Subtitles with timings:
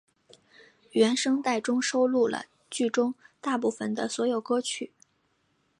[0.93, 4.91] 原声带中收录了剧中大部份的所有歌曲。